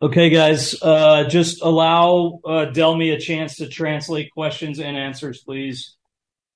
Okay, 0.00 0.30
guys, 0.30 0.80
uh, 0.80 1.24
just 1.24 1.60
allow 1.60 2.38
uh, 2.44 2.66
Delmy 2.70 3.12
a 3.12 3.18
chance 3.18 3.56
to 3.56 3.66
translate 3.68 4.30
questions 4.30 4.78
and 4.78 4.96
answers, 4.96 5.42
please. 5.42 5.96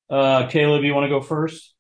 Uh, 0.09 0.47
Caleb, 0.47 0.85
you 0.85 0.95
want 0.95 1.07
to 1.07 1.09
go 1.09 1.21
first? 1.21 1.75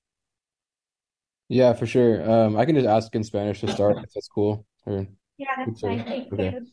Yeah, 1.48 1.72
for 1.74 1.86
sure. 1.86 2.28
Um, 2.28 2.56
I 2.56 2.64
can 2.64 2.74
just 2.74 2.88
ask 2.88 3.14
in 3.14 3.22
Spanish 3.22 3.60
to 3.60 3.70
start, 3.70 3.98
if 3.98 4.10
that's 4.12 4.27
cool. 4.27 4.66
Or, 4.86 5.06
Yeah, 5.38 5.46
that's 5.64 5.80
fine. 5.80 6.04
Thanks, 6.04 6.32
Okay. 6.32 6.50
Caleb. 6.50 6.66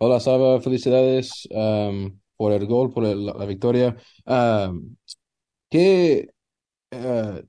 Hola, 0.00 0.20
Saba, 0.20 0.60
felicidades 0.60 1.46
um, 1.54 2.18
por 2.36 2.50
el 2.50 2.66
gol, 2.66 2.90
por 2.90 3.04
el- 3.04 3.26
la 3.38 3.46
victoria. 3.46 3.96
Um, 4.26 4.96
¿qué, 5.70 6.26
eh, 6.90 7.42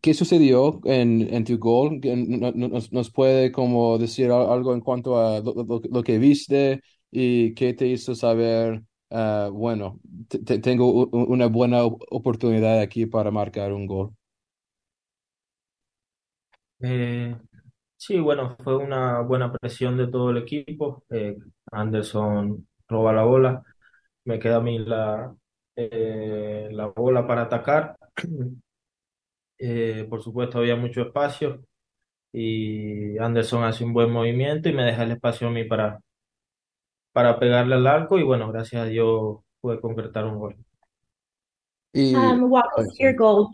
qué 0.00 0.14
sucedió 0.14 0.80
en, 0.84 1.22
en 1.34 1.44
tu 1.44 1.58
gol? 1.58 2.00
¿Nos, 2.02 2.92
nos 2.92 3.10
puede 3.10 3.52
como 3.52 3.98
decir 3.98 4.30
al- 4.30 4.50
algo 4.50 4.74
en 4.74 4.80
cuanto 4.80 5.18
a 5.18 5.40
lo, 5.40 5.54
lo- 5.64 5.80
lo 5.90 6.02
que 6.02 6.18
viste 6.18 6.82
y 7.10 7.54
qué 7.54 7.74
te 7.74 7.86
hizo 7.88 8.14
saber, 8.14 8.82
ah, 9.10 9.50
bueno, 9.52 10.00
te- 10.28 10.38
te- 10.40 10.58
tengo 10.58 11.06
una 11.08 11.46
buena 11.46 11.84
op- 11.84 12.02
oportunidad 12.10 12.80
aquí 12.80 13.06
para 13.06 13.30
marcar 13.30 13.72
un 13.72 13.86
gol? 13.86 14.12
Eh, 16.80 17.36
sí, 17.96 18.18
bueno, 18.20 18.56
fue 18.62 18.76
una 18.76 19.20
buena 19.22 19.52
presión 19.52 19.96
de 19.96 20.08
todo 20.08 20.30
el 20.30 20.38
equipo. 20.38 21.04
Eh, 21.10 21.36
Anderson 21.72 22.68
roba 22.88 23.12
la 23.12 23.24
bola, 23.24 23.62
me 24.24 24.38
queda 24.38 24.56
a 24.58 24.60
mí 24.60 24.78
la, 24.80 25.34
eh, 25.76 26.68
la 26.72 26.86
bola 26.88 27.26
para 27.26 27.42
atacar. 27.42 27.98
Eh, 29.58 30.06
por 30.08 30.22
supuesto, 30.22 30.58
había 30.58 30.76
mucho 30.76 31.02
espacio 31.02 31.62
y 32.32 33.18
Anderson 33.18 33.64
hace 33.64 33.84
un 33.84 33.92
buen 33.92 34.10
movimiento 34.12 34.68
y 34.68 34.72
me 34.72 34.84
deja 34.84 35.02
el 35.02 35.12
espacio 35.12 35.48
a 35.48 35.50
mí 35.50 35.64
para, 35.64 35.98
para 37.12 37.38
pegarle 37.38 37.74
al 37.74 37.86
arco 37.86 38.18
y 38.18 38.22
bueno, 38.22 38.50
gracias 38.52 38.82
a 38.82 38.86
Dios 38.86 39.38
pude 39.60 39.80
concretar 39.80 40.24
un 40.26 40.38
gol. 40.38 40.56
Y, 41.92 42.14
Um, 42.14 42.50
walk 42.50 42.66
us 42.78 42.86
through 42.96 43.10
your 43.10 43.14
goal. 43.14 43.50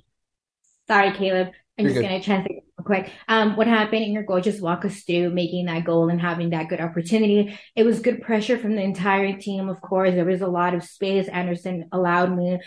Sorry, 0.88 1.12
Caleb. 1.12 1.52
I'm 1.78 1.86
just 1.86 1.94
good. 1.96 2.02
gonna 2.02 2.20
translate 2.20 2.62
real 2.76 2.84
quick. 2.84 3.10
Um, 3.28 3.56
what 3.56 3.66
happened 3.66 4.04
in 4.04 4.12
your 4.12 4.24
goal? 4.24 4.40
Just 4.40 4.60
walk 4.60 4.84
us 4.84 5.02
through 5.04 5.30
making 5.30 5.66
that 5.66 5.84
goal 5.84 6.08
and 6.10 6.20
having 6.20 6.50
that 6.50 6.68
good 6.68 6.80
opportunity. 6.80 7.58
It 7.74 7.84
was 7.84 8.00
good 8.00 8.20
pressure 8.22 8.58
from 8.58 8.74
the 8.76 8.82
entire 8.82 9.38
team, 9.38 9.68
of 9.68 9.80
course. 9.80 10.14
There 10.14 10.24
was 10.24 10.42
a 10.42 10.46
lot 10.46 10.74
of 10.74 10.82
space. 10.84 11.28
Anderson 11.28 11.88
allowed 11.92 12.36
me 12.36 12.60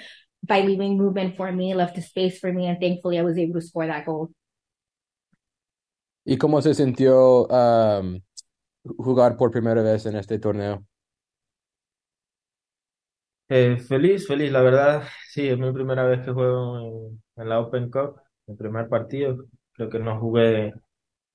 by 0.47 0.61
leaving 0.61 0.97
movement 0.97 1.35
for 1.35 1.51
me, 1.51 1.73
left 1.73 1.97
a 1.97 2.01
space 2.01 2.39
for 2.39 2.51
me, 2.51 2.67
and 2.67 2.79
thankfully 2.79 3.19
I 3.19 3.23
was 3.23 3.37
able 3.37 3.59
to 3.59 3.61
score 3.61 3.87
that 3.87 4.05
goal. 4.05 4.31
¿Y 6.25 6.37
cómo 6.37 6.61
se 6.61 6.73
sintió 6.73 7.45
um, 7.47 8.19
jugar 8.97 9.37
por 9.37 9.49
primera 9.49 9.81
vez 9.81 10.05
en 10.05 10.17
este 10.17 10.39
torneo? 10.39 10.83
Eh, 13.49 13.77
feliz, 13.77 14.27
feliz, 14.27 14.51
la 14.51 14.61
verdad, 14.61 15.03
sí, 15.29 15.47
es 15.47 15.57
mi 15.57 15.71
primera 15.71 16.03
vez 16.03 16.25
que 16.25 16.31
juego 16.33 16.79
en, 16.79 17.23
en 17.41 17.49
la 17.49 17.61
Open 17.61 17.89
Cup, 17.89 18.19
mi 18.45 18.55
primer 18.55 18.89
partido, 18.89 19.45
creo 19.71 19.89
que 19.89 19.99
no 19.99 20.19
jugué 20.19 20.73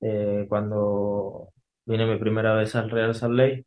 eh, 0.00 0.46
cuando 0.48 1.52
vine 1.86 2.06
mi 2.06 2.18
primera 2.18 2.54
vez 2.54 2.74
al 2.76 2.90
Real 2.90 3.14
Salt 3.14 3.34
Lake 3.34 3.66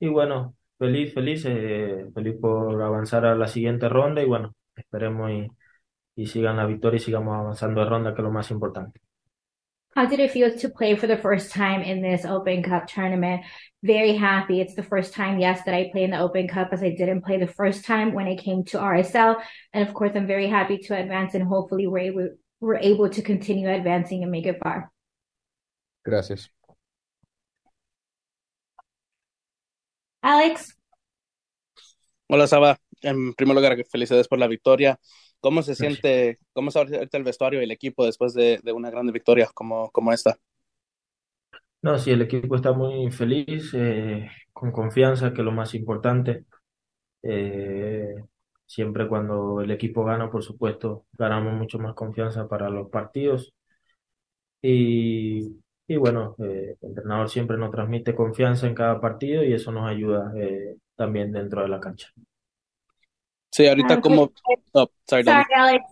y 0.00 0.08
bueno, 0.08 0.56
feliz, 0.82 1.14
feliz, 1.14 1.44
eh, 1.46 2.06
feliz 2.12 2.34
por 2.40 2.82
avanzar 2.82 3.24
a 3.24 3.36
la 3.36 3.46
siguiente 3.46 3.88
ronda 3.88 4.20
y 4.20 4.26
bueno, 4.26 4.56
esperemos 4.74 5.30
y, 5.30 5.46
y 6.16 6.26
sigan 6.26 6.56
la 6.56 6.66
victoria 6.66 6.96
y 6.96 7.00
sigamos 7.00 7.36
avanzando 7.36 7.82
de 7.82 7.88
ronda, 7.88 8.12
que 8.12 8.20
es 8.20 8.24
lo 8.24 8.32
más 8.32 8.50
importante. 8.50 9.00
How 9.94 10.06
did 10.06 10.18
it 10.18 10.32
feel 10.32 10.58
to 10.58 10.68
play 10.70 10.96
for 10.96 11.06
the 11.06 11.18
first 11.18 11.52
time 11.52 11.82
in 11.82 12.02
this 12.02 12.24
Open 12.24 12.62
Cup 12.64 12.88
tournament? 12.88 13.42
Very 13.82 14.16
happy. 14.16 14.60
It's 14.60 14.74
the 14.74 14.82
first 14.82 15.14
time, 15.14 15.38
yes, 15.38 15.62
that 15.66 15.74
I 15.74 15.90
play 15.92 16.02
in 16.02 16.10
the 16.10 16.18
Open 16.18 16.48
Cup 16.48 16.70
as 16.72 16.82
I 16.82 16.90
didn't 16.96 17.22
play 17.22 17.38
the 17.38 17.46
first 17.46 17.84
time 17.84 18.12
when 18.14 18.26
I 18.26 18.34
came 18.34 18.64
to 18.72 18.78
RSL. 18.78 19.36
And 19.72 19.86
of 19.86 19.94
course, 19.94 20.12
I'm 20.16 20.26
very 20.26 20.48
happy 20.48 20.78
to 20.78 20.98
advance 20.98 21.34
and 21.34 21.44
hopefully 21.44 21.86
we're 21.86 21.98
able, 21.98 22.30
we're 22.58 22.78
able 22.78 23.10
to 23.10 23.22
continue 23.22 23.68
advancing 23.68 24.22
and 24.22 24.32
make 24.32 24.46
it 24.46 24.58
far. 24.62 24.90
Gracias. 26.04 26.48
Alex? 30.22 30.78
Hola, 32.28 32.46
Saba. 32.46 32.78
En 33.02 33.34
primer 33.34 33.56
lugar, 33.56 33.76
felicidades 33.90 34.28
por 34.28 34.38
la 34.38 34.46
victoria. 34.46 34.98
¿Cómo 35.40 35.62
se 35.62 35.74
siente, 35.74 36.38
cómo 36.52 36.68
está 36.68 36.80
ahorita 36.80 37.18
el 37.18 37.24
vestuario 37.24 37.60
y 37.60 37.64
el 37.64 37.72
equipo 37.72 38.06
después 38.06 38.32
de, 38.32 38.60
de 38.62 38.72
una 38.72 38.90
grande 38.90 39.12
victoria 39.12 39.50
como, 39.52 39.90
como 39.90 40.12
esta? 40.12 40.38
No, 41.82 41.98
sí, 41.98 42.12
el 42.12 42.22
equipo 42.22 42.54
está 42.54 42.72
muy 42.72 43.10
feliz, 43.10 43.72
eh, 43.74 44.30
con 44.52 44.70
confianza, 44.70 45.32
que 45.32 45.40
es 45.40 45.44
lo 45.44 45.50
más 45.52 45.74
importante. 45.74 46.44
Eh, 47.22 48.14
siempre 48.66 49.08
cuando 49.08 49.60
el 49.60 49.70
equipo 49.72 50.04
gana, 50.04 50.30
por 50.30 50.42
supuesto, 50.44 51.06
ganamos 51.12 51.54
mucho 51.54 51.78
más 51.78 51.94
confianza 51.94 52.48
para 52.48 52.70
los 52.70 52.88
partidos. 52.90 53.52
Y, 54.62 55.61
y 55.86 55.96
bueno, 55.96 56.36
eh, 56.38 56.76
el 56.80 56.88
entrenador 56.88 57.28
siempre 57.28 57.56
nos 57.58 57.70
transmite 57.70 58.14
confianza 58.14 58.66
en 58.66 58.74
cada 58.74 59.00
partido 59.00 59.42
y 59.44 59.52
eso 59.52 59.72
nos 59.72 59.88
ayuda 59.88 60.32
eh, 60.36 60.76
también 60.96 61.32
dentro 61.32 61.62
de 61.62 61.68
la 61.68 61.80
cancha. 61.80 62.08
Sí, 63.50 63.66
ahorita 63.66 63.94
Um, 63.94 64.00
como... 64.00 64.32
Oh, 64.72 64.88
sorry, 65.08 65.24
Sorry, 65.24 65.44
Alex. 65.54 65.84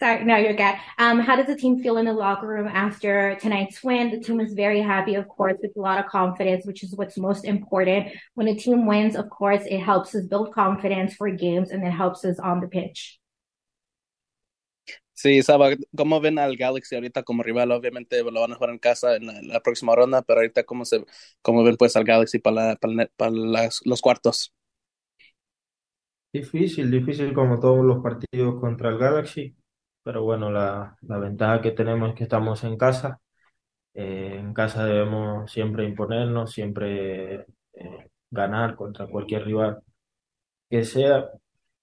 Sorry, 0.00 0.24
no, 0.24 0.36
you're 0.36 0.54
good. 0.54 0.76
Um, 0.98 1.18
how 1.18 1.34
does 1.34 1.46
the 1.46 1.56
team 1.56 1.82
feel 1.82 1.96
in 1.98 2.04
the 2.04 2.12
locker 2.12 2.46
room 2.46 2.68
after 2.68 3.36
tonight's 3.40 3.82
win? 3.82 4.10
The 4.12 4.20
team 4.20 4.40
is 4.40 4.52
very 4.52 4.80
happy, 4.80 5.16
of 5.16 5.26
course, 5.26 5.56
with 5.60 5.72
a 5.76 5.80
lot 5.80 5.98
of 5.98 6.06
confidence, 6.06 6.64
which 6.64 6.84
is 6.84 6.94
what's 6.94 7.18
most 7.18 7.44
important. 7.44 8.08
When 8.34 8.46
a 8.46 8.54
team 8.54 8.86
wins, 8.86 9.16
of 9.16 9.28
course, 9.28 9.62
it 9.66 9.80
helps 9.80 10.14
us 10.14 10.24
build 10.26 10.52
confidence 10.54 11.14
for 11.14 11.28
games 11.30 11.70
and 11.70 11.84
it 11.84 11.90
helps 11.90 12.24
us 12.24 12.38
on 12.38 12.60
the 12.60 12.68
pitch. 12.68 13.17
Sí, 15.20 15.42
Saba, 15.42 15.70
¿cómo 15.96 16.20
ven 16.20 16.38
al 16.38 16.56
Galaxy 16.56 16.94
ahorita 16.94 17.24
como 17.24 17.42
rival? 17.42 17.72
Obviamente 17.72 18.22
lo 18.22 18.40
van 18.40 18.52
a 18.52 18.54
jugar 18.54 18.70
en 18.70 18.78
casa 18.78 19.16
en 19.16 19.48
la, 19.48 19.60
próxima 19.60 19.94
ronda, 19.96 20.22
pero 20.22 20.38
ahorita 20.40 20.62
¿cómo 20.64 20.84
se, 20.84 21.04
cómo 21.42 21.64
ven 21.64 21.76
pues 21.76 21.96
al 21.96 22.04
Galaxy 22.04 22.38
para, 22.38 22.68
la- 22.70 22.76
para, 22.76 23.06
para 23.16 23.32
los 23.84 24.00
cuartos? 24.00 24.54
Difícil, 26.32 26.90
difícil 26.90 27.32
como 27.32 27.58
todos 27.58 27.84
los 27.84 28.02
partidos 28.02 28.60
contra 28.60 28.90
el 28.90 28.98
Galaxy, 28.98 29.56
pero 30.02 30.22
bueno, 30.24 30.50
la, 30.50 30.96
la 31.02 31.18
ventaja 31.18 31.60
que 31.62 31.70
tenemos 31.72 32.10
es 32.10 32.14
que 32.16 32.24
estamos 32.24 32.64
en 32.64 32.76
casa. 32.76 33.20
Eh, 33.94 34.36
en 34.38 34.54
casa 34.54 34.84
debemos 34.86 35.50
siempre 35.52 35.84
imponernos, 35.86 36.52
siempre 36.52 37.46
eh, 37.74 38.08
ganar 38.30 38.76
contra 38.76 39.06
cualquier 39.08 39.44
rival 39.46 39.80
que 40.70 40.84
sea. 40.84 41.30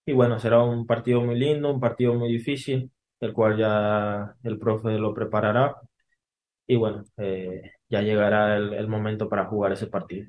Y 0.06 0.14
bueno, 0.14 0.40
será 0.40 0.64
un 0.64 0.88
partido 0.88 1.22
muy 1.22 1.38
lindo, 1.40 1.74
un 1.74 1.80
partido 1.82 2.14
muy 2.16 2.32
difícil. 2.34 2.92
El 3.20 3.34
cual 3.34 3.58
ya 3.58 4.36
el 4.44 4.58
profe 4.58 4.98
lo 4.98 5.14
preparará. 5.14 5.76
Y 6.68 6.76
bueno, 6.76 7.04
eh, 7.18 7.72
ya 7.90 8.02
llegará 8.02 8.58
el, 8.58 8.74
el 8.74 8.88
momento 8.88 9.30
para 9.30 9.46
jugar 9.46 9.74
ese 9.74 9.88
partido. 9.88 10.28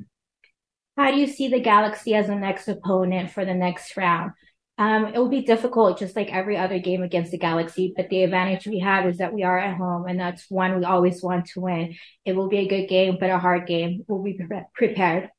How 0.96 1.10
do 1.10 1.18
you 1.18 1.26
see 1.26 1.48
the 1.48 1.60
Galaxy 1.60 2.14
as 2.14 2.26
the 2.26 2.34
next 2.34 2.68
opponent 2.68 3.30
for 3.30 3.44
the 3.44 3.54
next 3.54 3.96
round? 3.96 4.32
Um, 4.78 5.06
it 5.06 5.18
will 5.18 5.28
be 5.28 5.42
difficult, 5.42 5.98
just 5.98 6.16
like 6.16 6.32
every 6.32 6.56
other 6.56 6.78
game 6.78 7.02
against 7.02 7.30
the 7.30 7.38
Galaxy. 7.38 7.94
But 7.96 8.08
the 8.10 8.24
advantage 8.24 8.66
we 8.66 8.80
have 8.80 9.06
is 9.06 9.18
that 9.18 9.32
we 9.32 9.42
are 9.42 9.58
at 9.58 9.76
home, 9.76 10.06
and 10.06 10.18
that's 10.20 10.50
one 10.50 10.78
we 10.78 10.84
always 10.84 11.22
want 11.22 11.46
to 11.54 11.60
win. 11.60 11.96
It 12.24 12.34
will 12.36 12.48
be 12.48 12.58
a 12.58 12.68
good 12.68 12.88
game, 12.88 13.16
but 13.18 13.30
a 13.30 13.38
hard 13.38 13.66
game. 13.66 14.04
We'll 14.06 14.22
be 14.22 14.34
pre 14.34 14.64
prepared. 14.74 15.30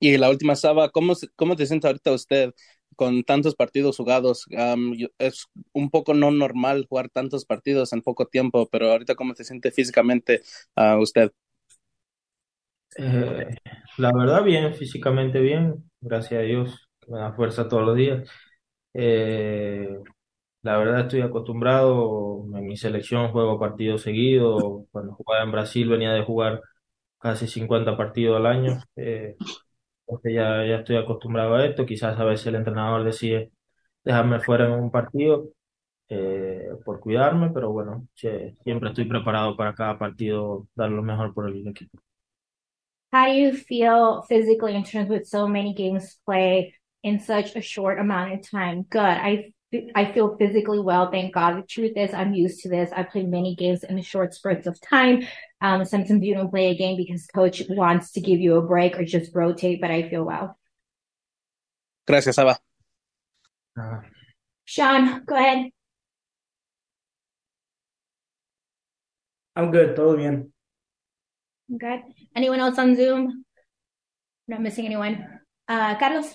Y 0.00 0.16
la 0.16 0.30
última, 0.30 0.56
Saba, 0.56 0.88
¿cómo, 0.88 1.14
¿cómo 1.36 1.56
te 1.56 1.66
siente 1.66 1.86
ahorita 1.86 2.12
usted 2.12 2.52
con 3.00 3.24
tantos 3.24 3.54
partidos 3.54 3.96
jugados? 3.96 4.46
Es 5.18 5.48
un 5.72 5.88
poco 5.88 6.12
no 6.12 6.30
normal 6.30 6.84
jugar 6.86 7.08
tantos 7.08 7.46
partidos 7.46 7.94
en 7.94 8.02
poco 8.02 8.26
tiempo, 8.26 8.68
pero 8.70 8.90
ahorita, 8.90 9.14
¿cómo 9.14 9.32
te 9.32 9.42
siente 9.42 9.70
físicamente 9.70 10.42
uh, 10.76 11.00
usted? 11.00 11.32
Eh, 12.98 13.56
la 13.96 14.12
verdad, 14.12 14.44
bien, 14.44 14.74
físicamente 14.74 15.40
bien, 15.40 15.90
gracias 16.02 16.40
a 16.40 16.42
Dios, 16.42 16.90
me 17.08 17.20
da 17.20 17.32
fuerza 17.32 17.68
todos 17.68 17.86
los 17.86 17.96
días. 17.96 18.28
Eh, 18.92 19.98
la 20.60 20.76
verdad, 20.76 21.00
estoy 21.00 21.22
acostumbrado, 21.22 22.44
en 22.54 22.66
mi 22.66 22.76
selección 22.76 23.32
juego 23.32 23.58
partidos 23.58 24.02
seguidos, 24.02 24.84
cuando 24.90 25.14
jugaba 25.14 25.42
en 25.42 25.52
Brasil 25.52 25.88
venía 25.88 26.12
de 26.12 26.22
jugar 26.22 26.60
casi 27.18 27.46
50 27.46 27.96
partidos 27.96 28.36
al 28.36 28.44
año. 28.44 28.78
Eh, 28.94 29.36
ya, 30.24 30.64
ya 30.64 30.76
estoy 30.76 30.96
acostumbrado 30.96 31.54
a 31.54 31.66
esto. 31.66 31.86
Quizás 31.86 32.18
a 32.18 32.24
veces 32.24 32.46
el 32.46 32.56
entrenador 32.56 33.04
decide 33.04 33.50
dejarme 34.04 34.40
fuera 34.40 34.66
en 34.66 34.72
un 34.72 34.90
partido 34.90 35.50
eh, 36.08 36.70
por 36.84 37.00
cuidarme, 37.00 37.50
pero 37.50 37.70
bueno, 37.72 38.06
siempre 38.14 38.88
estoy 38.90 39.04
preparado 39.06 39.56
para 39.56 39.74
cada 39.74 39.98
partido 39.98 40.66
dar 40.74 40.90
lo 40.90 41.02
mejor 41.02 41.32
por 41.34 41.48
el 41.48 41.66
equipo. 41.68 41.98
How 43.12 43.26
do 43.26 43.32
you 43.34 43.52
feel 43.52 44.22
physically 44.28 44.76
in 44.76 44.84
terms 44.84 45.08
with 45.08 45.24
so 45.24 45.48
many 45.48 45.74
games 45.74 46.20
play 46.24 46.74
in 47.02 47.18
such 47.18 47.56
a 47.56 47.60
short 47.60 47.98
amount 47.98 48.32
of 48.34 48.48
time? 48.48 48.84
Good. 48.88 49.00
I 49.00 49.52
I 49.94 50.12
feel 50.12 50.36
physically 50.36 50.80
well, 50.80 51.10
thank 51.10 51.32
God. 51.32 51.56
The 51.56 51.62
truth 51.62 51.92
is, 51.96 52.12
I'm 52.12 52.34
used 52.34 52.60
to 52.62 52.68
this. 52.68 52.90
I 52.94 53.04
play 53.04 53.22
many 53.22 53.54
games 53.54 53.84
in 53.84 54.02
short 54.02 54.34
spurts 54.34 54.66
of 54.66 54.80
time. 54.80 55.22
Um, 55.60 55.84
sometimes 55.84 56.24
you 56.24 56.34
don't 56.34 56.50
play 56.50 56.70
a 56.70 56.76
game 56.76 56.96
because 56.96 57.26
coach 57.26 57.62
wants 57.68 58.10
to 58.12 58.20
give 58.20 58.40
you 58.40 58.56
a 58.56 58.62
break 58.62 58.98
or 58.98 59.04
just 59.04 59.32
rotate, 59.32 59.80
but 59.80 59.90
I 59.90 60.08
feel 60.08 60.24
well. 60.24 60.58
Gracias, 62.06 62.38
Ava. 62.38 62.58
Uh, 63.78 64.00
Sean, 64.64 65.24
go 65.24 65.36
ahead. 65.36 65.70
I'm 69.54 69.70
good. 69.70 69.94
Todo 69.94 70.16
bien. 70.16 70.52
Good. 71.68 72.00
Anyone 72.34 72.58
else 72.58 72.78
on 72.78 72.96
Zoom? 72.96 73.44
Not 74.48 74.62
missing 74.62 74.86
anyone. 74.86 75.40
Uh, 75.68 75.96
Carlos. 75.96 76.34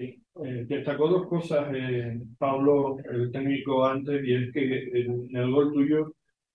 Sí. 0.00 0.18
Eh, 0.42 0.64
destacó 0.66 1.08
dos 1.08 1.26
cosas, 1.26 1.68
eh, 1.74 2.18
Pablo, 2.38 2.96
el 3.04 3.30
técnico 3.30 3.84
antes, 3.84 4.24
y 4.24 4.32
es 4.32 4.50
que 4.50 5.02
en, 5.02 5.36
el 5.36 5.50
gol 5.50 5.74
tuyo 5.74 6.14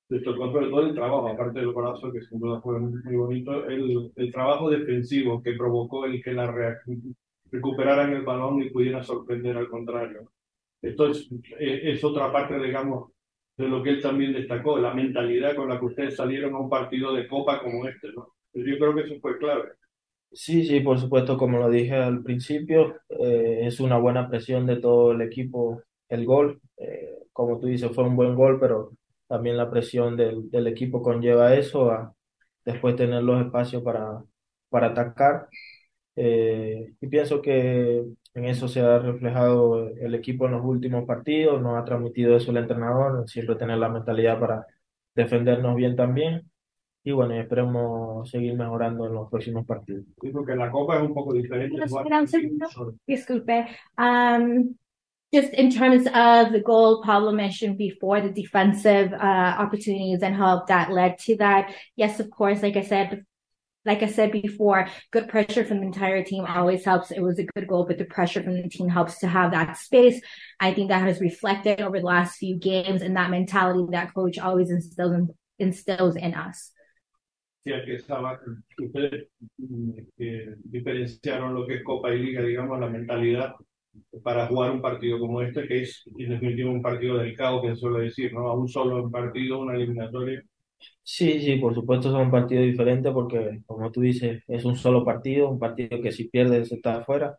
destacó 0.09 0.49
todo 0.49 0.81
el 0.81 0.95
trabajo, 0.95 1.27
aparte 1.27 1.59
del 1.59 1.71
corazón, 1.71 2.11
que 2.11 2.23
sin 2.23 2.39
duda 2.39 2.59
fue 2.61 2.79
muy 2.79 3.15
bonito, 3.15 3.67
el, 3.67 4.11
el 4.15 4.31
trabajo 4.31 4.71
defensivo 4.71 5.43
que 5.43 5.53
provocó 5.53 6.05
el 6.05 6.23
que 6.23 6.33
la 6.33 6.51
recuperaran 7.51 8.13
el 8.13 8.23
balón 8.23 8.63
y 8.63 8.71
pudieran 8.71 9.03
sorprender 9.03 9.55
al 9.57 9.69
contrario. 9.69 10.31
Esto 10.81 11.11
es, 11.11 11.29
eh, 11.59 11.81
es 11.91 12.03
otra 12.03 12.31
parte, 12.31 12.59
digamos, 12.59 13.11
de 13.57 13.67
lo 13.67 13.83
que 13.83 13.91
él 13.91 14.01
también 14.01 14.33
destacó, 14.33 14.79
la 14.79 14.95
mentalidad 14.95 15.55
con 15.55 15.69
la 15.69 15.79
que 15.79 15.85
ustedes 15.85 16.15
salieron 16.15 16.55
a 16.55 16.59
un 16.61 16.69
partido 16.69 17.13
de 17.13 17.27
copa 17.27 17.61
como 17.61 17.87
este, 17.87 18.07
¿no? 18.11 18.33
Yo 18.55 18.77
creo 18.79 18.95
que 18.95 19.01
eso 19.01 19.19
fue 19.21 19.37
clave. 19.37 19.65
Sí, 20.35 20.65
sí, 20.65 20.81
por 20.81 20.99
supuesto, 20.99 21.37
como 21.37 21.59
lo 21.59 21.69
dije 21.69 21.93
al 21.95 22.21
principio, 22.21 22.97
eh, 23.25 23.67
es 23.67 23.79
una 23.79 23.97
buena 23.97 24.29
presión 24.29 24.65
de 24.65 24.77
todo 24.77 25.11
el 25.13 25.21
equipo 25.21 25.81
el 26.09 26.25
gol. 26.25 26.61
Eh, 26.77 27.25
como 27.33 27.59
tú 27.59 27.67
dices, 27.67 27.91
fue 27.93 28.03
un 28.05 28.15
buen 28.15 28.35
gol, 28.35 28.59
pero 28.59 28.91
también 29.27 29.57
la 29.57 29.69
presión 29.69 30.15
del, 30.17 30.49
del 30.51 30.67
equipo 30.67 31.01
conlleva 31.01 31.55
eso, 31.55 31.91
a 31.91 32.13
después 32.65 32.95
tener 32.95 33.23
los 33.23 33.45
espacios 33.45 33.83
para, 33.83 34.23
para 34.69 34.87
atacar. 34.87 35.49
Eh, 36.15 36.93
y 37.01 37.07
pienso 37.07 37.41
que 37.41 38.05
en 38.33 38.45
eso 38.45 38.67
se 38.67 38.81
ha 38.81 38.99
reflejado 38.99 39.89
el 39.89 40.15
equipo 40.15 40.45
en 40.45 40.53
los 40.53 40.65
últimos 40.65 41.05
partidos, 41.05 41.61
nos 41.61 41.77
ha 41.77 41.85
transmitido 41.85 42.35
eso 42.37 42.51
el 42.51 42.57
entrenador, 42.57 43.27
siempre 43.29 43.55
tener 43.55 43.77
la 43.77 43.89
mentalidad 43.89 44.39
para 44.39 44.65
defendernos 45.15 45.75
bien 45.75 45.95
también. 45.95 46.49
Y 47.07 47.11
bueno, 47.11 47.35
esperemos 47.35 48.27
seguir 48.31 48.55
mejorando 48.55 49.05
en 49.05 49.13
los 49.13 49.29
próximos 49.29 49.63
partidos. 49.63 50.05
Sí, 50.19 50.29
porque 50.31 50.55
la 50.55 50.71
Copa 50.71 50.95
es 50.95 51.03
un 51.03 51.13
poco 51.13 51.33
diferente. 51.33 51.77
Disculpe. 53.05 53.67
Um, 53.95 54.75
just 55.31 55.53
in 55.53 55.69
terms 55.69 56.07
of 56.07 56.51
the 56.51 56.63
goal 56.65 57.03
Pablo 57.03 57.31
mentioned 57.31 57.77
before, 57.77 58.21
the 58.21 58.31
defensive 58.31 59.13
uh, 59.13 59.55
opportunities 59.59 60.23
and 60.23 60.35
how 60.35 60.63
that 60.67 60.91
led 60.91 61.19
to 61.19 61.37
that. 61.37 61.75
Yes, 61.95 62.19
of 62.19 62.31
course, 62.31 62.63
like 62.63 62.75
I 62.75 62.81
said, 62.81 63.23
like 63.85 64.01
I 64.01 64.07
said 64.07 64.31
before, 64.31 64.87
good 65.11 65.29
pressure 65.29 65.63
from 65.63 65.81
the 65.81 65.85
entire 65.85 66.23
team 66.23 66.43
always 66.47 66.83
helps. 66.83 67.11
It 67.11 67.21
was 67.21 67.37
a 67.37 67.43
good 67.43 67.67
goal, 67.67 67.85
but 67.85 67.99
the 67.99 68.05
pressure 68.05 68.41
from 68.41 68.59
the 68.59 68.67
team 68.67 68.89
helps 68.89 69.19
to 69.19 69.27
have 69.27 69.51
that 69.51 69.77
space. 69.77 70.19
I 70.59 70.73
think 70.73 70.89
that 70.89 71.03
has 71.03 71.21
reflected 71.21 71.81
over 71.81 71.99
the 71.99 72.05
last 72.05 72.37
few 72.37 72.57
games 72.57 73.03
and 73.03 73.15
that 73.15 73.29
mentality 73.29 73.85
that 73.91 74.11
coach 74.15 74.39
always 74.39 74.71
instills 74.71 75.13
in, 75.13 75.29
instills 75.59 76.15
in 76.15 76.33
us. 76.33 76.71
Que 77.65 77.95
estaba, 77.95 78.39
ustedes 78.77 79.27
que 80.17 80.55
diferenciaron 80.63 81.53
lo 81.53 81.65
que 81.65 81.75
es 81.75 81.83
Copa 81.83 82.13
y 82.13 82.19
Liga, 82.19 82.41
digamos, 82.43 82.79
la 82.79 82.89
mentalidad 82.89 83.55
para 84.23 84.47
jugar 84.47 84.71
un 84.71 84.81
partido 84.81 85.19
como 85.19 85.41
este, 85.41 85.67
que 85.67 85.81
es 85.81 86.03
en 86.17 86.29
definitiva 86.29 86.69
un 86.69 86.81
partido 86.81 87.17
delicado, 87.17 87.61
que 87.61 87.75
suele 87.75 88.05
decir, 88.05 88.33
¿no? 88.33 88.47
A 88.49 88.53
un 88.53 88.67
solo 88.67 89.09
partido, 89.09 89.59
una 89.59 89.75
eliminatoria. 89.75 90.43
Sí, 91.03 91.39
sí, 91.41 91.55
por 91.57 91.73
supuesto 91.73 92.11
son 92.11 92.31
partidos 92.31 92.65
diferentes 92.65 93.11
porque, 93.13 93.61
como 93.65 93.91
tú 93.91 94.01
dices, 94.01 94.43
es 94.47 94.65
un 94.65 94.75
solo 94.75 95.05
partido, 95.05 95.49
un 95.49 95.59
partido 95.59 96.01
que 96.01 96.11
si 96.11 96.25
pierdes 96.29 96.71
está 96.71 96.97
afuera. 96.97 97.37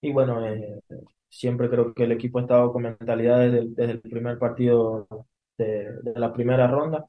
Y 0.00 0.12
bueno, 0.12 0.46
eh, 0.46 0.80
siempre 1.28 1.70
creo 1.70 1.94
que 1.94 2.04
el 2.04 2.12
equipo 2.12 2.38
ha 2.38 2.42
estado 2.42 2.72
con 2.72 2.82
mentalidad 2.82 3.40
desde, 3.40 3.68
desde 3.70 3.92
el 3.92 4.00
primer 4.00 4.38
partido 4.38 5.08
de, 5.58 5.92
de 6.02 6.20
la 6.20 6.32
primera 6.32 6.66
ronda 6.68 7.06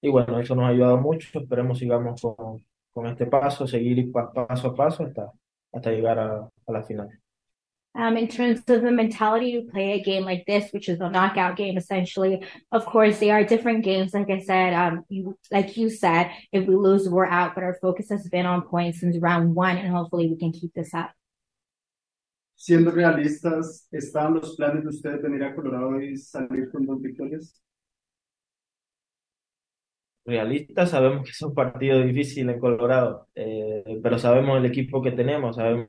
y 0.00 0.08
bueno, 0.08 0.38
eso 0.40 0.54
nos 0.54 0.66
ha 0.66 0.68
ayudado 0.68 0.98
mucho. 0.98 1.38
Esperemos 1.38 1.78
sigamos 1.78 2.20
con, 2.20 2.64
con 2.92 3.06
este 3.06 3.26
paso, 3.26 3.66
seguir 3.66 4.10
paso 4.12 4.68
a 4.68 4.74
paso 4.74 5.04
hasta, 5.04 5.32
hasta 5.72 5.90
llegar 5.90 6.18
a, 6.18 6.48
a 6.66 6.72
la 6.72 6.82
final. 6.82 7.08
Um, 7.98 8.18
in 8.18 8.28
terms 8.28 8.58
of 8.68 8.82
the 8.82 8.90
mentality 8.90 9.52
to 9.52 9.72
play 9.72 9.92
a 9.92 10.02
game 10.02 10.22
like 10.22 10.44
this, 10.46 10.70
which 10.72 10.86
is 10.90 11.00
a 11.00 11.08
knockout 11.08 11.56
game, 11.56 11.78
essentially, 11.78 12.44
of 12.70 12.84
course, 12.84 13.18
they 13.18 13.30
are 13.30 13.42
different 13.42 13.84
games. 13.84 14.12
Like 14.12 14.28
I 14.28 14.40
said, 14.40 14.74
um, 14.74 15.04
you, 15.08 15.34
like 15.50 15.78
you 15.78 15.88
said, 15.88 16.30
if 16.52 16.66
we 16.66 16.76
lose, 16.76 17.08
we're 17.08 17.24
out, 17.24 17.54
but 17.54 17.64
our 17.64 17.78
focus 17.80 18.10
has 18.10 18.28
been 18.28 18.44
on 18.44 18.68
points 18.68 19.00
since 19.00 19.16
round 19.16 19.54
one, 19.54 19.78
and 19.78 19.88
hopefully 19.88 20.28
we 20.28 20.36
can 20.36 20.52
keep 20.52 20.74
this 20.74 20.92
up. 20.92 21.10
Siendo 22.54 22.90
realistas, 22.90 23.88
¿están 23.90 24.34
los 24.34 24.56
planes 24.56 24.82
de 24.82 24.88
ustedes 24.90 25.22
venir 25.22 25.44
a 25.44 25.54
Colorado 25.54 25.98
y 25.98 26.16
salir 26.16 26.70
con 26.70 26.84
dos 26.84 27.00
victorias? 27.00 27.54
Realistas, 30.26 30.90
sabemos 30.90 31.24
que 31.24 31.30
es 31.30 31.42
un 31.42 31.54
partido 31.54 32.00
difícil 32.02 32.48
en 32.50 32.60
Colorado, 32.60 33.28
eh, 33.34 33.98
pero 34.02 34.18
sabemos 34.18 34.58
el 34.58 34.66
equipo 34.66 35.02
que 35.02 35.12
tenemos, 35.12 35.56
sabemos 35.56 35.88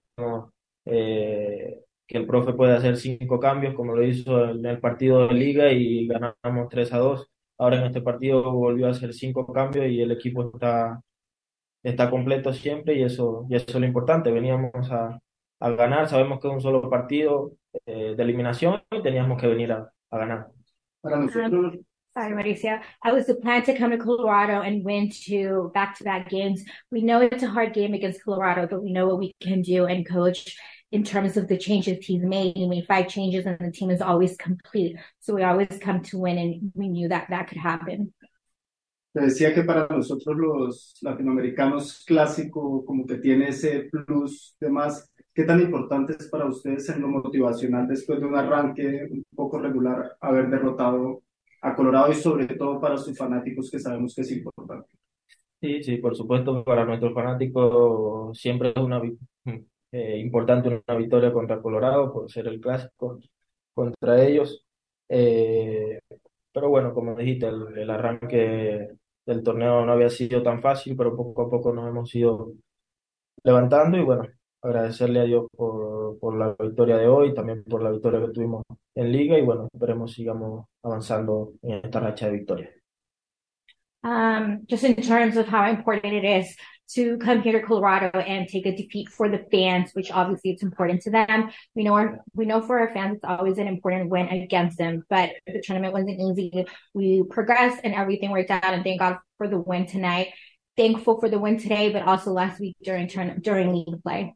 eh, 0.86 1.82
que 2.08 2.18
el 2.18 2.26
profe 2.28 2.54
puede 2.54 2.76
hacer 2.76 2.98
cinco 2.98 3.40
cambios 3.40 3.76
como 3.76 3.96
lo 3.96 4.04
hizo 4.04 4.50
en 4.52 4.66
el 4.66 4.80
partido 4.80 5.28
de 5.28 5.34
liga 5.34 5.72
y 5.72 6.08
ganamos 6.08 6.70
3 6.70 6.94
a 6.94 6.98
2. 7.00 7.28
Ahora 7.58 7.78
en 7.80 7.86
este 7.86 8.02
partido 8.02 8.44
volvió 8.54 8.88
a 8.88 8.92
hacer 8.92 9.14
cinco 9.14 9.52
cambios 9.52 9.88
y 9.88 10.02
el 10.02 10.12
equipo 10.12 10.52
está, 10.54 11.02
está 11.84 12.10
completo 12.10 12.54
siempre 12.54 12.96
y 12.96 13.04
eso, 13.04 13.46
y 13.50 13.56
eso 13.56 13.66
es 13.68 13.76
lo 13.76 13.86
importante. 13.86 14.32
Veníamos 14.32 14.92
a, 14.92 15.20
a 15.60 15.70
ganar, 15.72 16.08
sabemos 16.10 16.40
que 16.40 16.48
es 16.48 16.54
un 16.54 16.62
solo 16.62 16.90
partido 16.90 17.54
eh, 17.86 18.16
de 18.16 18.24
eliminación 18.24 18.82
y 18.92 19.02
teníamos 19.02 19.40
que 19.42 19.48
venir 19.48 19.72
a, 19.72 19.92
a 20.12 20.18
ganar. 20.18 20.48
Para 21.02 21.18
nosotros, 21.18 21.78
Sorry, 22.18 22.32
Mauricio. 22.32 22.82
I 23.04 23.12
was 23.12 23.28
the 23.28 23.36
plan 23.36 23.62
to 23.66 23.78
come 23.78 23.92
to 23.92 23.98
Colorado 24.00 24.62
and 24.62 24.84
win 24.84 25.12
two 25.12 25.70
back-to-back 25.76 26.32
games. 26.32 26.64
We 26.90 27.04
know 27.04 27.22
it's 27.22 27.44
a 27.44 27.48
hard 27.48 27.76
game 27.76 27.94
against 27.94 28.24
Colorado, 28.24 28.66
but 28.66 28.82
we 28.82 28.92
know 28.92 29.06
what 29.06 29.20
we 29.20 29.36
can 29.40 29.62
do. 29.62 29.86
And 29.86 30.04
coach, 30.04 30.58
in 30.92 31.04
terms 31.04 31.38
of 31.38 31.48
the 31.48 31.60
changes 31.60 32.04
he's 32.04 32.24
made, 32.24 32.58
he 32.58 32.68
made 32.68 32.88
five 32.88 33.08
changes, 33.08 33.46
and 33.46 33.60
the 33.60 33.72
team 33.72 33.92
is 33.92 34.02
always 34.02 34.36
complete. 34.36 34.98
So 35.20 35.36
we 35.36 35.44
always 35.44 35.68
come 35.80 36.02
to 36.10 36.18
win, 36.18 36.40
and 36.40 36.72
we 36.74 36.88
knew 36.88 37.08
that 37.10 37.28
that 37.30 37.50
could 37.50 37.60
happen. 37.60 38.12
Te 39.14 39.22
decía 39.22 39.54
que 39.54 39.64
para 39.64 39.88
nosotros 39.88 40.36
los 40.38 40.98
latinoamericanos 41.04 42.04
clásico 42.04 42.84
como 42.84 43.06
que 43.06 43.18
tiene 43.18 43.50
ese 43.50 43.90
plus 43.92 44.56
de 44.60 44.70
más 44.70 45.08
¿Qué 45.38 45.44
tan 45.44 45.62
importante 45.62 46.16
es 46.18 46.28
para 46.30 46.48
ustedes 46.48 46.90
en 46.90 47.02
lo 47.02 47.10
motivacional 47.10 47.88
después 47.88 48.20
de 48.20 48.26
un 48.26 48.36
arranque 48.36 49.08
un 49.08 49.24
poco 49.36 49.60
regular 49.60 50.18
haber 50.20 50.50
derrotado 50.50 51.22
a 51.62 51.76
Colorado 51.76 52.12
y 52.12 52.16
sobre 52.16 52.48
todo 52.48 52.80
para 52.80 52.98
sus 52.98 53.18
fanáticos 53.18 53.70
que 53.72 53.80
sabemos 53.80 54.14
que 54.16 54.22
es 54.22 54.32
importante? 54.32 54.90
Sí, 55.60 55.84
sí, 55.84 55.98
por 55.98 56.16
supuesto, 56.16 56.64
para 56.64 56.86
nuestros 56.86 57.14
fanáticos 57.14 58.38
siempre 58.38 58.70
es 58.70 58.78
una 58.78 59.02
eh, 59.92 60.18
importante 60.20 60.70
una 60.70 60.98
victoria 60.98 61.34
contra 61.34 61.62
Colorado 61.62 62.14
por 62.14 62.32
ser 62.32 62.48
el 62.48 62.60
clásico 62.60 63.20
contra 63.74 64.24
ellos. 64.24 64.66
Eh, 65.10 66.00
pero 66.52 66.70
bueno, 66.70 66.94
como 66.94 67.16
dijiste, 67.16 67.48
el, 67.48 67.90
arranque 67.90 68.90
del 69.26 69.44
torneo 69.44 69.86
no 69.86 69.94
había 69.94 70.10
sido 70.10 70.44
tan 70.44 70.62
fácil, 70.62 70.96
pero 70.98 71.16
poco 71.16 71.44
a 71.44 71.50
poco 71.50 71.74
nos 71.74 71.88
hemos 71.90 72.14
ido 72.16 72.54
levantando 73.44 73.98
y 73.98 74.04
bueno, 74.04 74.24
agradecerle 74.62 75.20
a 75.20 75.24
Dios 75.24 75.48
por, 75.56 76.20
por 76.20 76.36
la 76.36 76.56
victoria 76.60 76.98
de 76.98 77.08
hoy, 77.08 77.34
también 77.34 77.64
por 77.64 77.84
la 77.84 77.92
victoria 77.92 78.22
que 78.22 78.34
tuvimos 78.34 78.64
en 78.96 79.12
liga 79.12 79.38
y 79.38 79.42
bueno, 79.44 79.68
esperemos 79.72 80.14
sigamos 80.14 80.66
avanzando 80.84 81.54
en 81.62 81.86
esta 81.86 82.00
racha 82.00 82.30
de. 82.30 82.74
Um, 84.04 84.66
just 84.68 84.84
in 84.84 84.96
terms 84.96 85.38
of 85.38 85.48
how 85.48 85.70
important 85.70 86.14
it 86.14 86.24
is 86.24 86.56
to 86.94 87.18
come 87.18 87.42
here 87.42 87.60
to 87.60 87.68
Colorado 87.68 88.18
and 88.18 88.48
take 88.48 88.66
a 88.66 88.76
defeat 88.76 89.10
for 89.10 89.28
the 89.28 89.46
fans, 89.52 89.92
which 89.94 90.12
obviously 90.12 90.52
it's 90.52 90.64
important 90.64 91.02
to 91.02 91.12
them. 91.12 91.50
We 91.76 91.84
know 91.84 91.94
our, 91.94 92.20
we 92.34 92.46
know 92.46 92.62
for 92.62 92.80
our 92.80 92.94
fans, 92.94 93.16
it's 93.16 93.26
always 93.26 93.58
an 93.58 93.68
important 93.68 94.10
win 94.10 94.30
against 94.30 94.78
them, 94.78 95.04
but 95.10 95.32
the 95.46 95.62
tournament 95.62 95.94
wasn't 95.94 96.22
easy. 96.22 96.66
We 96.94 97.24
progressed 97.30 97.82
and 97.84 97.94
everything 97.94 98.32
worked 98.32 98.52
out 98.52 98.64
and 98.64 98.84
thank 98.84 99.00
God 99.00 99.18
for 99.38 99.50
the 99.50 99.60
win 99.60 99.86
tonight. 99.86 100.30
Thankful 100.78 101.20
for 101.20 101.28
the 101.28 101.40
win 101.40 101.58
today, 101.58 101.92
but 101.92 102.04
also 102.04 102.32
last 102.32 102.60
week 102.60 102.78
during 102.84 103.08
turn, 103.08 103.42
during 103.42 103.74
league 103.74 104.02
play. 104.04 104.36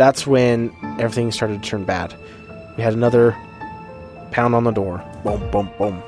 That's 0.00 0.26
when 0.26 0.74
everything 0.98 1.30
started 1.30 1.62
to 1.62 1.68
turn 1.68 1.84
bad. 1.84 2.14
We 2.76 2.82
had 2.82 2.94
another 2.94 3.36
pound 4.30 4.54
on 4.54 4.64
the 4.64 4.70
door. 4.70 5.04
Boom, 5.22 5.50
boom, 5.50 5.70
boom 5.76 6.02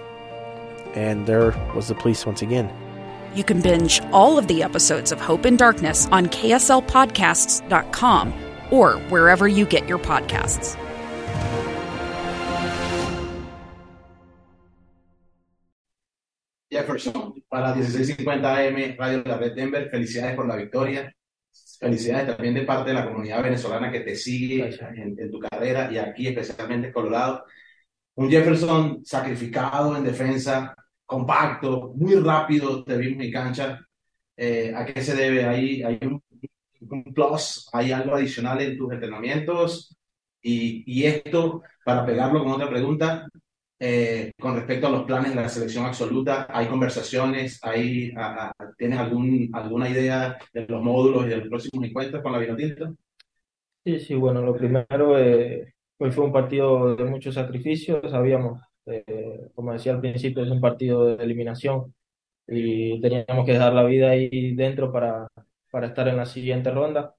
and 0.95 1.27
there 1.27 1.51
was 1.75 1.89
the 1.89 1.95
police 1.95 2.25
once 2.27 2.43
again. 2.43 2.71
You 3.35 3.45
can 3.45 3.63
binge 3.63 4.03
all 4.13 4.37
of 4.39 4.47
the 4.47 4.63
episodes 4.63 5.11
of 5.11 5.19
Hope 5.21 5.47
and 5.47 5.59
Darkness 5.59 6.07
on 6.13 6.27
KSLPodcasts.com 6.27 8.35
or 8.71 8.93
wherever 9.09 9.49
you 9.49 9.67
get 9.67 9.89
your 9.89 9.99
podcasts. 9.99 10.77
Jefferson, 16.71 17.43
para 17.51 17.75
1650 17.75 18.47
AM, 18.47 18.97
Radio 18.99 19.23
La 19.27 19.37
Red 19.37 19.57
Denver, 19.57 19.91
felicidades 19.91 20.37
por 20.37 20.47
la 20.47 20.57
victoria. 20.57 21.13
Felicidades 21.81 22.37
también 22.37 22.55
de 22.55 22.63
parte 22.63 22.91
de 22.91 22.95
la 22.95 23.07
comunidad 23.07 23.43
venezolana 23.43 23.91
que 23.91 24.01
te 24.01 24.15
sigue 24.15 24.69
en, 24.69 25.19
en 25.19 25.31
tu 25.31 25.39
carrera 25.41 25.91
y 25.91 25.99
aquí 25.99 26.29
especialmente 26.29 26.89
en 26.89 26.93
Colorado. 26.93 27.45
Un 28.15 28.31
Jefferson 28.31 29.05
sacrificado 29.05 29.97
en 29.97 30.05
defensa, 30.05 30.75
compacto, 31.07 31.93
muy 31.97 32.15
rápido, 32.17 32.85
te 32.85 32.97
vimos 32.97 33.25
en 33.25 33.33
cancha. 33.33 33.81
Eh, 34.37 34.73
¿A 34.75 34.85
qué 34.87 35.01
se 35.03 35.15
debe? 35.15 35.45
¿Hay, 35.45 35.83
hay 35.83 35.99
un, 36.03 36.23
plus? 37.15 37.69
¿Hay 37.73 37.93
algo 37.93 38.17
adicional 38.17 38.61
en 38.61 38.77
tus 38.77 38.93
entrenamientos? 38.93 39.97
Y, 40.43 40.85
y 40.87 41.05
esto, 41.05 41.63
para 41.85 42.05
pegarlo 42.05 42.43
con 42.43 42.53
otra 42.53 42.69
pregunta, 42.69 43.27
eh, 43.79 44.33
con 44.39 44.55
respecto 44.55 44.87
a 44.87 44.91
los 44.91 45.05
planes 45.05 45.35
de 45.35 45.41
la 45.41 45.49
selección 45.49 45.87
absoluta, 45.87 46.47
¿hay 46.49 46.69
conversaciones? 46.69 47.59
¿Hay, 47.63 48.13
¿Tienes 48.83 48.99
algún, 48.99 49.49
alguna 49.53 49.89
idea 49.89 50.37
de 50.53 50.67
los 50.67 50.83
módulos 50.83 51.27
y 51.27 51.29
de 51.29 51.37
los 51.37 51.47
próximos 51.47 51.87
encuentros 51.87 52.21
con 52.21 52.33
la 52.33 52.41
Vinotinto? 52.41 52.97
Sí, 53.85 54.01
sí, 54.01 54.15
bueno, 54.17 54.43
lo 54.43 54.57
primero, 54.57 55.17
eh, 55.17 55.73
hoy 55.99 56.11
fue 56.11 56.25
un 56.25 56.33
partido 56.33 56.97
de 56.97 57.05
mucho 57.05 57.31
sacrificio, 57.31 58.03
sabíamos 58.09 58.61
eh, 58.87 59.51
como 59.55 59.73
decía 59.73 59.93
al 59.93 60.01
principio, 60.01 60.43
es 60.43 60.51
un 60.51 60.61
partido 60.61 61.05
de 61.05 61.23
eliminación 61.23 61.95
y 62.49 63.01
teníamos 63.01 63.47
que 63.47 63.53
dejar 63.53 63.73
la 63.73 63.85
vida 63.85 64.11
ahí 64.11 64.57
dentro 64.57 64.91
para, 64.91 65.29
para 65.71 65.87
estar 65.87 66.09
en 66.09 66.17
la 66.17 66.27
siguiente 66.27 66.73
ronda. 66.73 67.15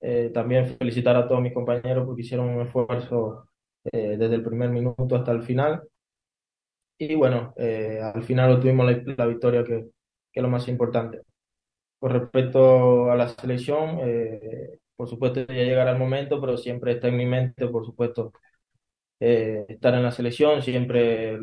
Eh, 0.00 0.30
también 0.32 0.76
felicitar 0.78 1.16
a 1.16 1.26
todos 1.26 1.42
mis 1.42 1.52
compañeros 1.52 2.06
porque 2.06 2.22
hicieron 2.22 2.50
un 2.50 2.62
esfuerzo 2.62 3.48
eh, 3.92 4.16
desde 4.16 4.36
el 4.36 4.44
primer 4.44 4.70
minuto 4.70 5.16
hasta 5.16 5.32
el 5.32 5.42
final. 5.42 5.82
Y 6.98 7.16
bueno, 7.16 7.52
al 7.56 8.22
final 8.22 8.52
obtuvimos 8.52 8.86
la, 8.86 9.14
la 9.16 9.26
victoria 9.26 9.64
que, 9.64 9.88
que, 10.32 10.40
es 10.40 10.42
lo 10.42 10.48
más 10.50 10.68
importante. 10.68 11.22
Con 11.98 12.12
respecto 12.12 13.10
a 13.10 13.16
la 13.16 13.28
selección, 13.28 13.98
por 14.96 15.08
supuesto 15.08 15.40
ya 15.46 15.54
llegará 15.64 15.92
el 15.92 15.98
momento, 15.98 16.40
pero 16.40 16.56
siempre 16.58 16.92
está 16.92 17.08
en 17.08 17.16
mi 17.16 17.26
mente, 17.26 17.66
por 17.68 17.86
supuesto, 17.86 18.32
eh, 19.20 19.66
estar 19.68 19.94
en 19.94 20.02
la 20.02 20.12
selección, 20.12 20.62
siempre 20.62 21.30
el, 21.30 21.40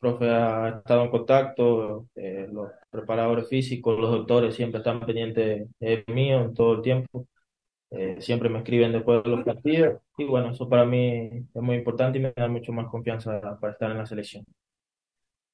profe 0.00 0.28
ha 0.28 0.78
estado 0.78 1.04
en 1.04 1.10
contacto, 1.10 2.08
eh, 2.16 2.48
los 2.52 2.70
preparadores 2.90 3.48
físicos, 3.48 3.98
los 3.98 4.10
doctores 4.10 4.56
siempre 4.56 4.78
están 4.78 5.00
pendientes 5.00 5.68
de 5.78 6.04
mí 6.08 6.32
en 6.32 6.52
todo 6.54 6.74
el 6.74 6.82
tiempo, 6.82 7.28
eh, 7.90 8.16
siempre 8.20 8.48
me 8.48 8.58
escriben 8.60 8.92
después 8.92 9.22
de 9.24 9.30
los 9.30 9.44
partidos 9.44 10.00
y 10.18 10.24
bueno, 10.24 10.50
eso 10.52 10.68
para 10.68 10.84
mí 10.86 11.30
es 11.54 11.62
muy 11.62 11.76
importante 11.76 12.18
y 12.18 12.22
me 12.22 12.32
da 12.36 12.48
mucho 12.48 12.72
más 12.72 12.88
confianza 12.88 13.58
para 13.60 13.72
estar 13.74 13.90
en 13.90 13.98
la 13.98 14.06
selección. 14.06 14.44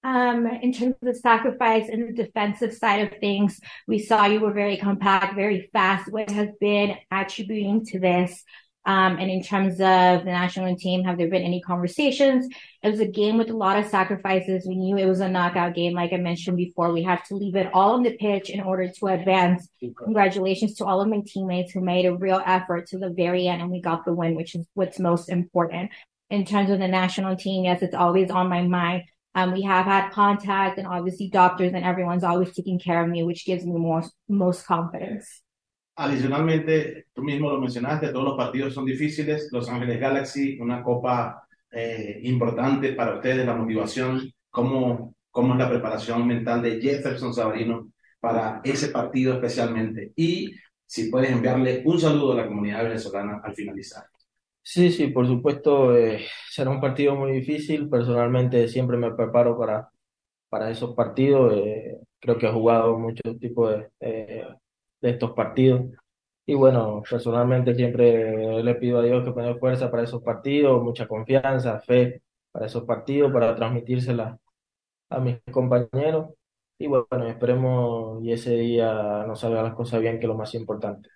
Um, 0.05 0.47
in 0.47 0.73
terms 0.73 0.95
of 1.03 1.09
the 1.09 1.15
sacrifice 1.15 1.89
and 1.89 2.09
the 2.09 2.25
defensive 2.25 2.73
side 2.73 3.13
of 3.13 3.19
things, 3.19 3.61
we 3.87 3.99
saw 3.99 4.27
you 4.27 4.41
were 4.41 4.53
very 4.53 4.77
compact, 4.77 5.35
very 5.35 5.69
fast. 5.73 6.13
What 6.13 6.31
has 6.31 6.49
been 6.61 6.97
attributing 7.11 7.85
to 7.87 7.99
this? 7.99 8.45
Um, 8.89 9.19
and 9.19 9.31
in 9.31 9.43
terms 9.43 9.75
of 9.75 10.25
the 10.25 10.31
national 10.31 10.75
team, 10.77 11.05
have 11.05 11.19
there 11.19 11.29
been 11.29 11.43
any 11.43 11.61
conversations? 11.61 12.49
It 12.83 12.89
was 12.89 13.01
a 13.01 13.07
game 13.07 13.37
with 13.37 13.51
a 13.51 13.57
lot 13.57 13.79
of 13.79 13.85
sacrifices. 13.85 14.67
We 14.67 14.77
knew 14.77 14.97
it 14.97 15.05
was 15.05 15.21
a 15.21 15.29
knockout 15.29 15.75
game. 15.75 15.93
Like 15.93 16.15
I 16.15 16.17
mentioned 16.17 16.57
before, 16.57 16.93
we 16.93 17.03
have 17.03 17.23
to 17.25 17.35
leave 17.35 17.55
it 17.55 17.69
all 17.75 17.93
on 17.93 18.03
the 18.03 18.17
pitch 18.17 18.49
in 18.49 18.61
order 18.61 18.89
to 18.89 19.07
advance. 19.09 19.69
Congratulations 19.99 20.75
to 20.77 20.87
all 20.87 21.03
of 21.03 21.09
my 21.09 21.21
teammates 21.27 21.73
who 21.73 21.83
made 21.83 22.07
a 22.07 22.17
real 22.17 22.41
effort 22.47 22.87
to 22.89 22.99
the 22.99 23.11
very 23.11 23.47
end 23.47 23.61
and 23.61 23.71
we 23.71 23.83
got 23.83 24.07
the 24.07 24.15
win, 24.15 24.35
which 24.35 24.55
is 24.55 24.65
what's 24.73 24.99
most 24.99 25.29
important. 25.29 25.91
In 26.31 26.47
terms 26.47 26.71
of 26.71 26.79
the 26.79 26.89
national 26.89 27.37
team, 27.37 27.65
yes, 27.65 27.83
it's 27.83 27.95
always 27.95 28.31
on 28.31 28.49
my 28.49 28.63
mind. 28.63 29.03
Um, 29.39 29.53
we 29.53 29.63
have 29.63 29.87
had 29.87 30.11
contact 30.11 30.79
and 30.79 30.87
obviously 30.89 31.29
doctors 31.29 31.73
and 31.73 31.85
everyone's 31.85 32.25
always 32.25 32.53
taking 32.53 32.79
care 32.79 33.03
of 33.03 33.09
me, 33.09 33.23
which 33.23 33.45
gives 33.47 33.65
me 33.65 33.79
most, 33.79 34.13
most 34.29 34.67
confidence. 34.67 35.43
Adicionalmente, 35.97 37.07
tú 37.13 37.23
mismo 37.23 37.51
lo 37.51 37.61
mencionaste, 37.61 38.09
todos 38.13 38.25
los 38.25 38.37
partidos 38.37 38.75
son 38.75 38.85
difíciles. 38.85 39.49
Los 39.53 39.69
Ángeles 39.69 40.01
Galaxy, 40.01 40.59
una 40.61 40.83
copa 40.83 41.43
eh, 41.71 42.21
importante 42.23 42.93
para 42.95 43.17
ustedes, 43.17 43.47
la 43.47 43.55
motivación, 43.55 44.33
cómo, 44.51 45.15
cómo 45.31 45.53
es 45.53 45.59
la 45.59 45.69
preparación 45.69 46.27
mental 46.27 46.63
de 46.63 46.81
Jefferson 46.81 47.33
Sabarino 47.33 47.91
para 48.21 48.61
ese 48.65 48.89
partido 48.89 49.35
especialmente. 49.35 50.13
Y 50.17 50.53
si 50.85 51.11
puedes 51.11 51.31
enviarle 51.31 51.83
un 51.85 52.01
saludo 52.01 52.33
a 52.33 52.37
la 52.37 52.47
comunidad 52.49 52.85
venezolana 52.85 53.41
al 53.45 53.55
finalizar. 53.55 54.05
Sí, 54.71 54.93
sí, 54.93 55.09
por 55.09 55.27
supuesto, 55.27 55.97
eh, 55.97 56.27
será 56.51 56.71
un 56.71 56.81
partido 56.81 57.15
muy 57.17 57.33
difícil. 57.33 57.89
Personalmente 57.89 58.69
siempre 58.69 58.99
me 58.99 59.13
preparo 59.15 59.59
para, 59.59 59.91
para 60.49 60.71
esos 60.71 60.95
partidos. 60.97 61.55
Eh, 61.57 61.99
creo 62.21 62.39
que 62.39 62.47
he 62.49 62.53
jugado 62.53 62.99
muchos 62.99 63.39
tipos 63.41 63.71
de 63.73 63.91
de 65.01 65.11
estos 65.11 65.33
partidos. 65.33 65.83
Y 66.47 66.55
bueno, 66.55 67.03
personalmente 67.09 67.75
siempre 67.75 68.63
le 68.63 68.75
pido 68.77 69.01
a 69.01 69.03
Dios 69.03 69.25
que 69.25 69.33
me 69.33 69.45
dé 69.45 69.57
fuerza 69.59 69.91
para 69.91 70.05
esos 70.05 70.23
partidos, 70.23 70.83
mucha 70.83 71.07
confianza, 71.09 71.81
fe 71.81 72.23
para 72.53 72.67
esos 72.67 72.85
partidos, 72.85 73.33
para 73.33 73.55
transmitírsela 73.57 74.39
a 75.11 75.21
mis 75.21 75.39
compañeros. 75.53 76.35
Y 76.79 76.89
bueno, 76.89 77.27
esperemos 77.29 78.23
y 78.25 78.33
ese 78.33 78.57
día 78.57 79.25
nos 79.27 79.41
salgan 79.41 79.65
las 79.65 79.75
cosas 79.75 80.01
bien, 80.01 80.19
que 80.21 80.27
es 80.27 80.29
lo 80.29 80.37
más 80.37 80.55
importante. 80.55 81.09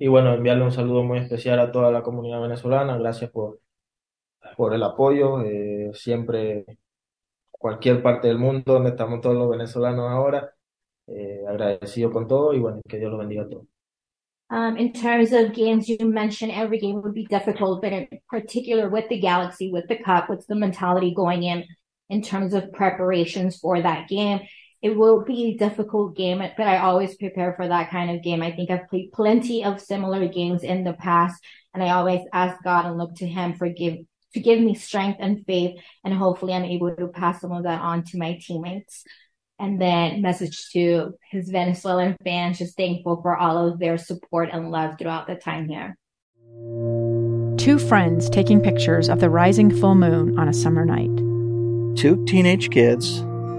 Y 0.00 0.08
bueno, 0.08 0.32
enviarle 0.32 0.64
un 0.64 0.72
saludo 0.72 1.02
muy 1.04 1.18
especial 1.18 1.60
a 1.60 1.70
toda 1.70 1.90
la 1.92 2.02
comunidad 2.02 2.40
venezolana. 2.40 2.96
Gracias 2.96 3.30
por, 3.30 3.60
por 4.56 4.72
el 4.72 4.82
apoyo. 4.82 5.42
Eh, 5.42 5.90
siempre, 5.92 6.64
cualquier 7.50 8.02
parte 8.02 8.28
del 8.28 8.38
mundo 8.38 8.72
donde 8.72 8.90
estamos 8.90 9.20
todos 9.20 9.36
los 9.36 9.50
venezolanos 9.50 10.10
ahora, 10.10 10.54
eh, 11.06 11.42
agradecido 11.46 12.10
con 12.10 12.26
todo 12.26 12.54
y 12.54 12.60
bueno, 12.60 12.80
que 12.88 12.98
Dios 12.98 13.12
lo 13.12 13.18
bendiga 13.18 13.42
a 13.42 13.48
todos. 13.48 13.66
Um, 14.50 14.78
in 14.78 14.90
terms 14.94 15.32
of 15.32 15.52
games, 15.52 15.86
you 15.86 15.98
mentioned 16.00 16.50
every 16.50 16.78
game 16.78 17.02
would 17.02 17.14
be 17.14 17.26
difficult, 17.26 17.82
but 17.82 17.92
in 17.92 18.08
particular 18.30 18.88
with 18.88 19.06
the 19.10 19.20
Galaxy, 19.20 19.70
with 19.70 19.86
the 19.86 19.96
Cup, 19.96 20.30
what's 20.30 20.46
the 20.46 20.56
mentality 20.56 21.12
going 21.14 21.42
in 21.42 21.64
in 22.08 22.22
terms 22.22 22.54
of 22.54 22.72
preparations 22.72 23.58
for 23.58 23.82
that 23.82 24.08
game? 24.08 24.40
It 24.82 24.96
will 24.96 25.24
be 25.24 25.44
a 25.44 25.56
difficult 25.58 26.16
game, 26.16 26.38
but 26.38 26.66
I 26.66 26.78
always 26.78 27.14
prepare 27.16 27.52
for 27.54 27.68
that 27.68 27.90
kind 27.90 28.10
of 28.10 28.22
game. 28.22 28.42
I 28.42 28.52
think 28.52 28.70
I've 28.70 28.88
played 28.88 29.12
plenty 29.12 29.62
of 29.62 29.80
similar 29.80 30.26
games 30.26 30.62
in 30.62 30.84
the 30.84 30.94
past, 30.94 31.42
and 31.74 31.82
I 31.82 31.90
always 31.90 32.22
ask 32.32 32.62
God 32.64 32.86
and 32.86 32.96
look 32.96 33.14
to 33.16 33.26
Him 33.26 33.54
for 33.54 33.68
give 33.68 33.98
to 34.34 34.40
give 34.40 34.60
me 34.60 34.74
strength 34.74 35.18
and 35.20 35.44
faith, 35.44 35.78
and 36.04 36.14
hopefully 36.14 36.54
I'm 36.54 36.64
able 36.64 36.94
to 36.94 37.08
pass 37.08 37.40
some 37.40 37.52
of 37.52 37.64
that 37.64 37.80
on 37.80 38.04
to 38.04 38.18
my 38.18 38.38
teammates. 38.40 39.04
And 39.58 39.78
then 39.78 40.22
message 40.22 40.70
to 40.70 41.12
his 41.30 41.50
Venezuelan 41.50 42.16
fans, 42.24 42.58
just 42.58 42.76
thankful 42.76 43.20
for 43.20 43.36
all 43.36 43.68
of 43.68 43.78
their 43.78 43.98
support 43.98 44.48
and 44.50 44.70
love 44.70 44.98
throughout 44.98 45.26
the 45.26 45.34
time 45.34 45.68
here. 45.68 45.98
Two 47.58 47.78
friends 47.78 48.30
taking 48.30 48.62
pictures 48.62 49.10
of 49.10 49.20
the 49.20 49.28
rising 49.28 49.70
full 49.70 49.94
moon 49.94 50.38
on 50.38 50.48
a 50.48 50.54
summer 50.54 50.86
night. 50.86 51.14
Two 51.98 52.24
teenage 52.24 52.70
kids 52.70 53.22